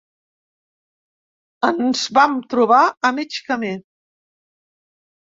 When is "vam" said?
2.19-2.33